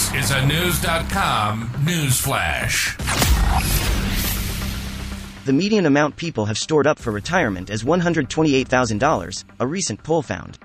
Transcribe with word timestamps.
This 0.00 0.24
is 0.24 0.30
a 0.30 0.36
Knewz.com 0.36 1.70
news 1.84 2.18
flash. 2.18 2.96
The 5.44 5.52
median 5.52 5.84
amount 5.84 6.16
people 6.16 6.46
have 6.46 6.56
stored 6.56 6.86
up 6.86 6.98
for 6.98 7.10
retirement 7.10 7.68
is 7.68 7.84
$128,000, 7.84 9.44
a 9.60 9.66
recent 9.66 10.02
poll 10.02 10.22
found. 10.22 10.58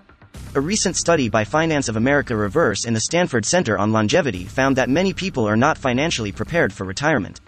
A 0.56 0.62
recent 0.62 0.96
study 0.96 1.28
by 1.28 1.44
Finance 1.44 1.90
of 1.90 1.98
America 1.98 2.34
Reverse 2.34 2.86
and 2.86 2.96
the 2.96 3.02
Stanford 3.02 3.46
Center 3.46 3.78
on 3.78 3.92
Longevity 3.92 4.46
found 4.46 4.78
that 4.78 4.88
many 4.88 5.12
people 5.12 5.46
are 5.46 5.58
not 5.58 5.78
financially 5.78 6.32
prepared 6.32 6.72
for 6.72 6.86
retirement. 6.86 7.42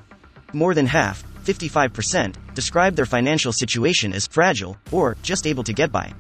More 0.52 0.74
than 0.74 0.88
half, 0.88 1.24
55%, 1.46 2.36
describe 2.54 2.98
their 2.98 3.06
financial 3.06 3.54
situation 3.54 4.12
as 4.12 4.28
fragile 4.28 4.76
or 4.92 5.16
just 5.22 5.48
able 5.48 5.64
to 5.64 5.72
get 5.72 5.94
by. 5.94 6.14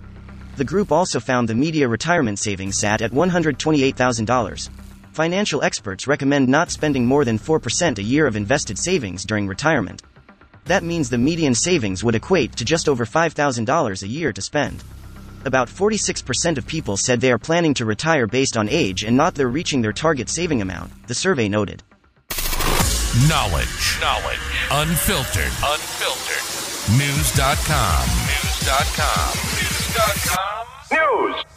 The 0.56 0.64
group 0.64 0.94
also 0.94 1.20
found 1.20 1.50
the 1.50 1.56
media 1.56 1.90
retirement 1.90 2.40
savings 2.40 2.78
sat 2.78 3.02
at 3.02 3.12
$128,000. 3.12 4.70
Financial 5.18 5.64
experts 5.64 6.06
recommend 6.06 6.48
not 6.48 6.70
spending 6.70 7.04
more 7.04 7.26
than 7.26 7.40
4% 7.40 7.98
a 7.98 8.04
year 8.04 8.28
of 8.28 8.36
invested 8.36 8.78
savings 8.78 9.26
during 9.26 9.48
retirement. 9.48 10.04
That 10.66 10.84
means 10.84 11.10
the 11.10 11.18
median 11.18 11.56
savings 11.56 12.04
would 12.04 12.14
equate 12.14 12.56
to 12.58 12.64
just 12.64 12.88
over 12.88 13.04
$5,000 13.04 14.04
a 14.04 14.08
year 14.08 14.32
to 14.32 14.42
spend. 14.44 14.84
About 15.44 15.70
46% 15.70 16.60
of 16.60 16.68
people 16.68 16.98
said 16.98 17.20
they 17.20 17.32
are 17.32 17.40
planning 17.40 17.74
to 17.74 17.86
retire 17.86 18.28
based 18.28 18.58
on 18.58 18.70
age 18.70 19.04
and 19.04 19.18
not 19.18 19.34
they're 19.34 19.48
reaching 19.48 19.82
their 19.82 19.92
target 19.92 20.30
saving 20.30 20.62
amount, 20.62 20.92
the 21.08 21.16
survey 21.16 21.50
noted. 21.50 21.82
Knowledge. 23.28 23.98
Knowledge. 24.00 24.48
Unfiltered. 24.70 25.52
Unfiltered. 25.66 26.46
Knewz.com. 26.94 28.06
Knewz.com. 28.30 29.34
Knewz.com. 29.58 30.68
News. 30.94 31.57